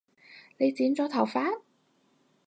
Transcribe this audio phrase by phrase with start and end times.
[0.57, 1.59] 你剪咗頭髮？